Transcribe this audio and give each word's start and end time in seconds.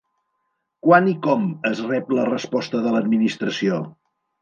Quan 0.87 1.09
i 1.11 1.13
com 1.27 1.45
es 1.73 1.83
rep 1.91 2.11
la 2.21 2.27
resposta 2.33 2.85
de 2.89 2.99
l'Administració? 2.99 3.83